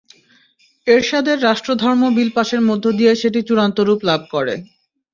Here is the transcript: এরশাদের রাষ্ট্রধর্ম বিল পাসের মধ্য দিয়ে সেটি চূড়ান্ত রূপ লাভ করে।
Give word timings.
এরশাদের 0.87 1.37
রাষ্ট্রধর্ম 1.41 2.01
বিল 2.15 2.29
পাসের 2.35 2.61
মধ্য 2.69 2.85
দিয়ে 2.99 3.13
সেটি 3.21 3.39
চূড়ান্ত 3.47 3.77
রূপ 3.81 3.99
লাভ 4.09 4.21
করে। 4.33 4.53